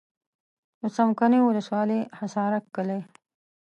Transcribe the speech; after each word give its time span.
د 0.79 0.83
څمکنیو 0.95 1.47
ولسوالي 1.49 1.99
حصارک 2.19 2.63
کلی. 2.75 2.99